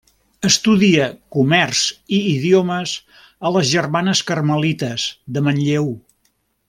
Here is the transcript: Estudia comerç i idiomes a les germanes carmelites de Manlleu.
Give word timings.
Estudia 0.47 1.03
comerç 1.35 1.81
i 2.17 2.21
idiomes 2.31 2.95
a 3.49 3.53
les 3.57 3.69
germanes 3.75 4.23
carmelites 4.31 5.07
de 5.37 5.45
Manlleu. 5.51 5.89